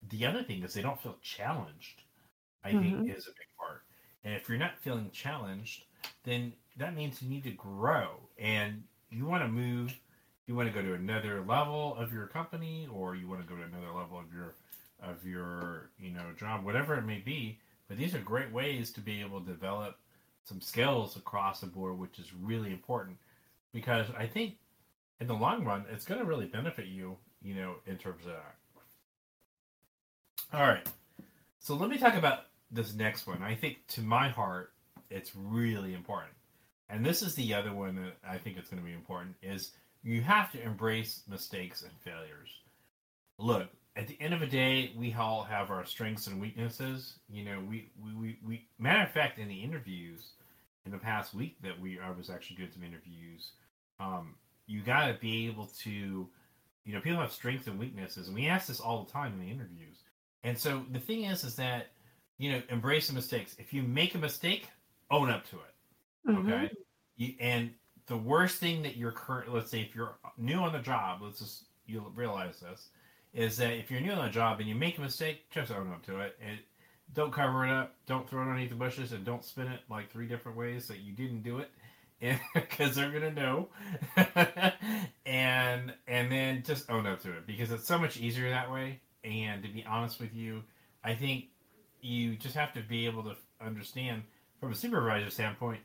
the 0.09 0.25
other 0.25 0.43
thing 0.43 0.63
is 0.63 0.73
they 0.73 0.81
don't 0.81 1.01
feel 1.01 1.17
challenged. 1.21 2.01
I 2.63 2.73
Mhm. 2.73 3.05
think 3.05 3.09
is 3.09 3.27
a 3.27 3.31
big 3.31 3.47
part. 3.57 3.83
And 4.23 4.33
if 4.33 4.49
you're 4.49 4.57
not 4.57 4.77
feeling 4.79 5.11
challenged, 5.11 5.85
then 6.23 6.53
that 6.77 6.95
means 6.95 7.21
you 7.21 7.29
need 7.29 7.43
to 7.43 7.51
grow 7.51 8.29
and 8.37 8.83
you 9.09 9.25
want 9.25 9.43
to 9.43 9.47
move. 9.47 9.99
You 10.47 10.55
want 10.55 10.67
to 10.67 10.73
go 10.73 10.81
to 10.81 10.93
another 10.93 11.41
level 11.41 11.95
of 11.95 12.11
your 12.11 12.27
company, 12.27 12.87
or 12.91 13.15
you 13.15 13.27
want 13.27 13.41
to 13.41 13.47
go 13.47 13.55
to 13.55 13.63
another 13.63 13.91
level 13.91 14.19
of 14.19 14.33
your 14.33 14.55
of 14.99 15.25
your 15.25 15.89
you 15.99 16.11
know 16.11 16.33
job, 16.37 16.63
whatever 16.65 16.95
it 16.95 17.03
may 17.05 17.19
be. 17.19 17.59
But 17.87 17.97
these 17.97 18.15
are 18.15 18.19
great 18.19 18.51
ways 18.51 18.91
to 18.93 19.01
be 19.01 19.21
able 19.21 19.41
to 19.41 19.47
develop 19.47 19.99
some 20.43 20.59
skills 20.61 21.15
across 21.15 21.61
the 21.61 21.67
board, 21.67 21.97
which 21.97 22.19
is 22.19 22.33
really 22.33 22.71
important 22.71 23.17
because 23.71 24.07
I 24.17 24.27
think 24.27 24.57
in 25.23 25.27
the 25.27 25.33
long 25.33 25.63
run, 25.63 25.85
it's 25.89 26.03
going 26.03 26.19
to 26.19 26.25
really 26.25 26.47
benefit 26.47 26.87
you, 26.87 27.15
you 27.41 27.55
know, 27.55 27.75
in 27.87 27.97
terms 27.97 28.25
of 28.25 28.33
that. 28.33 28.55
All 30.53 30.67
right. 30.67 30.85
So 31.59 31.75
let 31.75 31.89
me 31.89 31.97
talk 31.97 32.15
about 32.15 32.41
this 32.69 32.93
next 32.93 33.25
one. 33.25 33.41
I 33.41 33.55
think 33.55 33.77
to 33.87 34.01
my 34.01 34.27
heart, 34.27 34.73
it's 35.09 35.31
really 35.33 35.93
important. 35.93 36.33
And 36.89 37.05
this 37.05 37.21
is 37.21 37.35
the 37.35 37.53
other 37.53 37.73
one 37.73 37.95
that 37.95 38.17
I 38.27 38.37
think 38.37 38.57
it's 38.57 38.69
going 38.69 38.81
to 38.81 38.85
be 38.85 38.93
important 38.93 39.35
is 39.41 39.71
you 40.03 40.21
have 40.21 40.51
to 40.51 40.61
embrace 40.61 41.21
mistakes 41.29 41.83
and 41.83 41.91
failures. 42.03 42.49
Look, 43.39 43.69
at 43.95 44.09
the 44.09 44.19
end 44.19 44.33
of 44.33 44.41
the 44.41 44.47
day, 44.47 44.91
we 44.97 45.13
all 45.13 45.43
have 45.43 45.71
our 45.71 45.85
strengths 45.85 46.27
and 46.27 46.41
weaknesses. 46.41 47.13
You 47.29 47.45
know, 47.45 47.63
we, 47.65 47.91
we, 48.03 48.13
we, 48.13 48.39
we 48.45 48.67
matter 48.77 49.03
of 49.03 49.11
fact, 49.11 49.39
in 49.39 49.47
the 49.47 49.63
interviews 49.63 50.33
in 50.85 50.91
the 50.91 50.97
past 50.97 51.33
week 51.33 51.55
that 51.61 51.79
we 51.79 51.97
I 51.97 52.11
was 52.11 52.29
actually 52.29 52.57
doing 52.57 52.71
some 52.73 52.83
interviews, 52.83 53.51
um, 54.01 54.35
you 54.67 54.81
got 54.81 55.07
to 55.07 55.13
be 55.15 55.47
able 55.47 55.67
to, 55.83 55.89
you 56.85 56.93
know, 56.93 57.01
people 57.01 57.19
have 57.21 57.31
strengths 57.31 57.67
and 57.67 57.79
weaknesses, 57.79 58.27
and 58.27 58.35
we 58.35 58.47
ask 58.47 58.67
this 58.67 58.79
all 58.79 59.03
the 59.03 59.11
time 59.11 59.33
in 59.33 59.39
the 59.39 59.51
interviews. 59.51 60.03
And 60.43 60.57
so 60.57 60.85
the 60.91 60.99
thing 60.99 61.23
is, 61.23 61.43
is 61.43 61.55
that 61.55 61.87
you 62.37 62.51
know, 62.51 62.61
embrace 62.69 63.07
the 63.07 63.13
mistakes. 63.13 63.55
If 63.59 63.73
you 63.73 63.83
make 63.83 64.15
a 64.15 64.17
mistake, 64.17 64.67
own 65.11 65.29
up 65.29 65.47
to 65.49 65.55
it. 65.57 66.29
Mhm. 66.29 66.51
Okay. 66.51 66.71
You, 67.15 67.35
and 67.39 67.73
the 68.07 68.17
worst 68.17 68.57
thing 68.57 68.81
that 68.83 68.97
you're 68.97 69.11
current, 69.11 69.53
let's 69.53 69.69
say 69.71 69.81
if 69.81 69.95
you're 69.95 70.17
new 70.37 70.57
on 70.57 70.73
the 70.73 70.79
job, 70.79 71.21
let's 71.21 71.39
just 71.39 71.65
you'll 71.85 72.09
realize 72.11 72.59
this, 72.59 72.89
is 73.33 73.57
that 73.57 73.73
if 73.73 73.91
you're 73.91 74.01
new 74.01 74.11
on 74.11 74.25
the 74.25 74.31
job 74.31 74.59
and 74.59 74.67
you 74.67 74.75
make 74.75 74.97
a 74.97 75.01
mistake, 75.01 75.49
just 75.51 75.71
own 75.71 75.91
up 75.91 76.03
to 76.05 76.19
it. 76.21 76.37
And 76.41 76.57
don't 77.13 77.31
cover 77.31 77.65
it 77.65 77.71
up. 77.71 77.95
Don't 78.07 78.27
throw 78.27 78.41
it 78.41 78.45
underneath 78.45 78.69
the 78.71 78.75
bushes, 78.75 79.11
and 79.11 79.23
don't 79.23 79.43
spin 79.45 79.67
it 79.67 79.81
like 79.89 80.11
three 80.11 80.27
different 80.27 80.57
ways 80.57 80.87
that 80.87 80.99
you 80.99 81.13
didn't 81.13 81.43
do 81.43 81.59
it, 81.59 81.69
because 82.53 82.95
they're 82.95 83.11
gonna 83.11 83.31
know. 83.31 83.69
and 85.25 85.93
and 86.07 86.31
then 86.31 86.63
just 86.65 86.89
own 86.89 87.05
up 87.05 87.21
to 87.21 87.31
it 87.31 87.45
because 87.47 87.71
it's 87.71 87.87
so 87.87 87.97
much 87.97 88.17
easier 88.17 88.49
that 88.49 88.71
way. 88.71 89.01
And 89.23 89.63
to 89.63 89.69
be 89.69 89.85
honest 89.85 90.19
with 90.19 90.33
you, 90.33 90.63
I 91.03 91.15
think 91.15 91.45
you 92.01 92.35
just 92.35 92.55
have 92.55 92.73
to 92.73 92.81
be 92.81 93.05
able 93.05 93.23
to 93.23 93.35
understand 93.61 94.23
from 94.59 94.71
a 94.71 94.75
supervisor 94.75 95.29
standpoint 95.29 95.79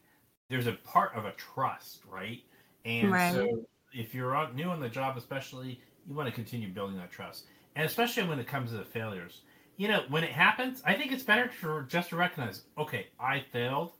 there's 0.49 0.67
a 0.67 0.73
part 0.73 1.15
of 1.15 1.25
a 1.25 1.33
trust 1.33 2.01
right 2.11 2.41
and 2.85 3.13
Right. 3.13 3.21
so 3.21 3.65
if 3.93 4.15
you're 4.15 4.35
on, 4.35 4.55
new 4.57 4.65
on 4.69 4.81
the 4.81 4.89
job 4.89 5.17
especially 5.17 5.81
you 6.07 6.15
want 6.15 6.29
to 6.29 6.35
continue 6.35 6.69
building 6.69 6.97
that 6.97 7.11
trust 7.11 7.47
and 7.77 7.87
especially 7.87 8.25
when 8.27 8.39
it 8.41 8.47
comes 8.47 8.71
to 8.71 8.77
the 8.77 8.85
failures 8.85 9.43
you 9.77 9.89
know 9.89 10.03
when 10.09 10.25
it 10.25 10.31
happens 10.33 10.83
i 10.85 10.95
think 10.95 11.13
it's 11.13 11.23
better 11.23 11.51
to 11.61 11.85
just 11.89 12.11
to 12.11 12.17
recognize 12.17 12.63
okay 12.77 13.07
i 13.21 13.41
failed 13.53 13.93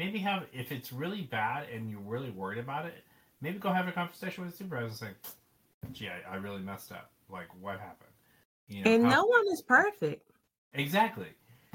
maybe 0.00 0.18
have 0.18 0.42
if 0.52 0.72
it's 0.72 0.92
really 0.92 1.22
bad 1.22 1.60
and 1.72 1.90
you're 1.90 2.00
really 2.14 2.30
worried 2.30 2.58
about 2.58 2.86
it 2.86 3.04
maybe 3.40 3.58
go 3.58 3.70
have 3.72 3.86
a 3.88 3.92
conversation 3.92 4.42
with 4.44 4.52
the 4.52 4.58
supervisor 4.58 4.86
and 4.86 4.96
say 4.96 5.08
gee 5.92 6.08
i, 6.08 6.34
I 6.34 6.36
really 6.36 6.62
messed 6.62 6.90
up 6.92 7.10
like 7.30 7.48
what 7.60 7.78
happened 7.78 8.10
you 8.70 8.82
And 8.84 9.04
how- 9.04 9.10
no 9.10 9.24
one 9.26 9.46
is 9.52 9.62
perfect. 9.62 10.30
Exactly. 10.74 11.26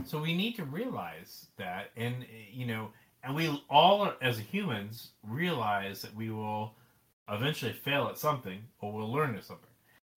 So 0.05 0.21
we 0.21 0.33
need 0.33 0.55
to 0.55 0.63
realize 0.65 1.47
that, 1.57 1.91
and 1.97 2.23
uh, 2.23 2.27
you 2.51 2.65
know, 2.65 2.91
and 3.23 3.35
we 3.35 3.47
all, 3.69 4.13
as 4.21 4.37
humans, 4.39 5.11
realize 5.23 6.01
that 6.03 6.15
we 6.15 6.29
will 6.31 6.73
eventually 7.29 7.73
fail 7.73 8.07
at 8.07 8.17
something, 8.17 8.59
or 8.79 8.93
we'll 8.93 9.11
learn 9.11 9.35
at 9.35 9.43
something. 9.43 9.69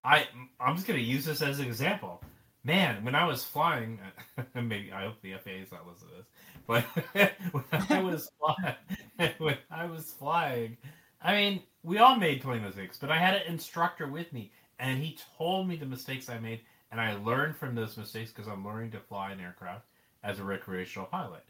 I, 0.04 0.26
I'm 0.60 0.76
just 0.76 0.86
going 0.86 1.00
to 1.00 1.04
use 1.04 1.24
this 1.24 1.42
as 1.42 1.58
an 1.58 1.66
example. 1.66 2.22
Man, 2.68 3.02
when 3.02 3.14
I 3.14 3.24
was 3.24 3.44
flying, 3.44 3.98
maybe 4.54 4.92
I 4.92 5.04
hope 5.04 5.22
the 5.22 5.32
FAA 5.42 5.62
is 5.62 5.72
not 5.72 5.88
listening 5.88 6.10
to 6.10 6.16
this, 6.18 6.26
but 6.66 6.84
when 7.52 7.64
I 7.88 8.02
was 8.02 8.30
flying, 8.38 9.32
when 9.38 9.56
I 9.70 9.86
was 9.86 10.12
flying, 10.12 10.76
I 11.22 11.32
mean, 11.34 11.62
we 11.82 11.96
all 11.96 12.16
made 12.16 12.42
20 12.42 12.60
mistakes, 12.60 12.98
but 12.98 13.10
I 13.10 13.16
had 13.16 13.36
an 13.36 13.50
instructor 13.50 14.06
with 14.06 14.30
me, 14.34 14.52
and 14.78 15.02
he 15.02 15.16
told 15.38 15.66
me 15.66 15.76
the 15.76 15.86
mistakes 15.86 16.28
I 16.28 16.40
made, 16.40 16.60
and 16.92 17.00
I 17.00 17.16
learned 17.16 17.56
from 17.56 17.74
those 17.74 17.96
mistakes 17.96 18.32
because 18.32 18.52
I'm 18.52 18.66
learning 18.66 18.90
to 18.90 19.00
fly 19.00 19.32
an 19.32 19.40
aircraft 19.40 19.86
as 20.22 20.38
a 20.38 20.44
recreational 20.44 21.08
pilot. 21.08 21.44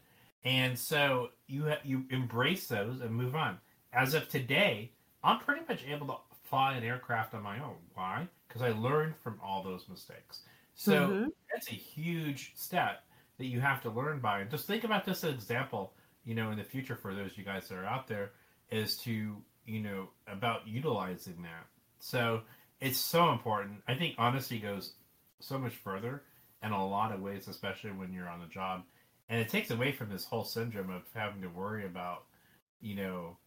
And 0.45 0.79
so 0.79 1.31
you 1.47 1.69
you 1.83 2.05
embrace 2.11 2.67
those 2.67 3.01
and 3.01 3.11
move 3.11 3.35
on. 3.35 3.57
As 3.91 4.13
of 4.13 4.29
today, 4.29 4.93
I'm 5.21 5.39
pretty 5.39 5.63
much 5.67 5.83
able 5.85 6.07
to 6.07 6.15
fly 6.45 6.75
an 6.75 6.85
aircraft 6.85 7.33
on 7.33 7.43
my 7.43 7.59
own. 7.59 7.75
Why? 7.93 8.25
Because 8.47 8.61
I 8.61 8.69
learned 8.69 9.15
from 9.21 9.37
all 9.43 9.61
those 9.61 9.83
mistakes. 9.89 10.43
So 10.79 11.09
Mhm. 11.09 11.33
that's 11.51 11.69
a 11.69 11.75
huge 11.75 12.53
step 12.55 13.03
that 13.37 13.47
you 13.47 13.59
have 13.59 13.81
to 13.81 13.89
learn 13.89 14.21
by. 14.21 14.39
And 14.39 14.49
just 14.49 14.65
think 14.65 14.85
about 14.85 15.03
this 15.03 15.25
example, 15.25 15.93
you 16.23 16.35
know, 16.35 16.51
in 16.51 16.57
the 16.57 16.63
future 16.63 16.95
for 16.95 17.13
those 17.13 17.37
you 17.37 17.43
guys 17.43 17.67
that 17.67 17.77
are 17.77 17.85
out 17.85 18.07
there, 18.07 18.31
is 18.71 18.95
to, 18.99 19.43
you 19.65 19.81
know, 19.81 20.09
about 20.25 20.65
utilizing 20.65 21.41
that. 21.41 21.67
So 21.99 22.43
it's 22.79 22.97
so 22.97 23.31
important. 23.33 23.83
I 23.89 23.95
think 23.95 24.15
honesty 24.17 24.57
goes 24.57 24.95
so 25.41 25.57
much 25.59 25.75
further 25.75 26.23
in 26.63 26.71
a 26.71 26.87
lot 26.87 27.11
of 27.11 27.19
ways, 27.19 27.49
especially 27.49 27.91
when 27.91 28.13
you're 28.13 28.29
on 28.29 28.39
the 28.39 28.47
job. 28.47 28.85
And 29.27 29.41
it 29.41 29.49
takes 29.49 29.71
away 29.71 29.91
from 29.91 30.09
this 30.09 30.23
whole 30.23 30.45
syndrome 30.45 30.89
of 30.91 31.03
having 31.13 31.41
to 31.41 31.49
worry 31.49 31.85
about, 31.85 32.23
you 32.79 32.95
know, 32.95 33.37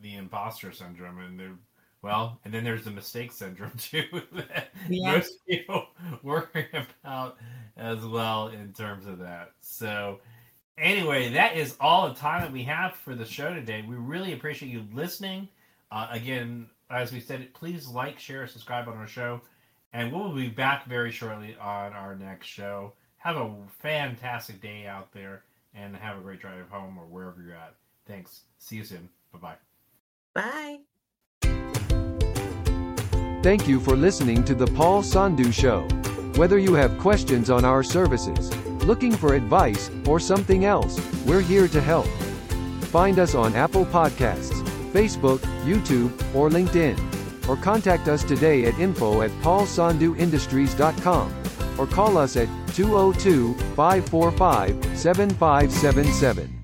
the 0.00 0.16
imposter 0.16 0.72
syndrome 0.72 1.20
and 1.20 1.38
the 1.38 1.56
well, 2.02 2.40
and 2.44 2.52
then 2.54 2.64
there's 2.64 2.84
the 2.84 2.90
mistake 2.90 3.32
syndrome 3.32 3.72
too 3.78 4.04
that 4.32 4.70
Yeah. 4.88 5.12
most 5.12 5.34
people 5.46 5.86
worry 6.22 6.68
about 7.02 7.36
as 7.76 8.04
well 8.04 8.48
in 8.48 8.72
terms 8.72 9.06
of 9.06 9.18
that. 9.18 9.52
So 9.60 10.20
anyway, 10.78 11.32
that 11.32 11.56
is 11.56 11.76
all 11.80 12.08
the 12.08 12.14
time 12.14 12.42
that 12.42 12.52
we 12.52 12.62
have 12.64 12.94
for 12.94 13.14
the 13.14 13.24
show 13.24 13.52
today. 13.54 13.84
We 13.86 13.96
really 13.96 14.32
appreciate 14.32 14.70
you 14.70 14.84
listening. 14.92 15.48
Uh, 15.90 16.08
again, 16.10 16.68
as 16.90 17.12
we 17.12 17.20
said, 17.20 17.52
please 17.54 17.88
like, 17.88 18.18
share, 18.18 18.46
subscribe 18.46 18.88
on 18.88 18.96
our 18.96 19.06
show, 19.06 19.40
and 19.92 20.12
we'll 20.12 20.32
be 20.34 20.48
back 20.48 20.86
very 20.86 21.10
shortly 21.10 21.56
on 21.60 21.92
our 21.92 22.14
next 22.16 22.46
show. 22.46 22.92
Have 23.18 23.36
a 23.36 23.54
fantastic 23.80 24.60
day 24.60 24.86
out 24.86 25.12
there, 25.12 25.44
and 25.74 25.94
have 25.96 26.16
a 26.18 26.20
great 26.20 26.40
drive 26.40 26.68
home 26.68 26.98
or 26.98 27.06
wherever 27.06 27.42
you're 27.42 27.54
at. 27.54 27.74
Thanks. 28.06 28.42
See 28.58 28.76
you 28.76 28.84
soon. 28.84 29.08
Bye 29.32 29.38
bye 29.38 29.56
Bye. 30.34 30.78
Thank 33.42 33.66
you 33.66 33.80
for 33.80 33.96
listening 33.96 34.44
to 34.44 34.54
the 34.54 34.66
Paul 34.66 35.02
Sandhu 35.02 35.50
Show. 35.50 35.88
Whether 36.38 36.58
you 36.58 36.74
have 36.74 36.98
questions 36.98 37.48
on 37.48 37.64
our 37.64 37.82
services, 37.82 38.54
looking 38.84 39.12
for 39.16 39.32
advice, 39.34 39.90
or 40.06 40.20
something 40.20 40.66
else, 40.66 41.00
we're 41.24 41.40
here 41.40 41.66
to 41.68 41.80
help. 41.80 42.06
Find 42.92 43.18
us 43.18 43.34
on 43.34 43.56
Apple 43.56 43.86
Podcasts, 43.86 44.62
Facebook, 44.92 45.38
YouTube, 45.64 46.12
or 46.34 46.50
LinkedIn. 46.50 46.98
Or 47.48 47.56
contact 47.56 48.08
us 48.08 48.22
today 48.24 48.66
at 48.66 48.78
info 48.78 49.22
at 49.22 49.30
paulsandhuindustries.com 49.42 51.34
or 51.78 51.86
call 51.86 52.18
us 52.18 52.36
at 52.36 52.48
202 52.74 53.54
545 53.74 54.98
7577. 54.98 56.59